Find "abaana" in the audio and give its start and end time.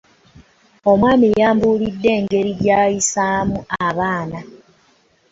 3.87-4.39